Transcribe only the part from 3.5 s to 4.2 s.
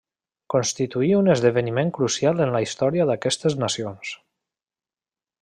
nacions.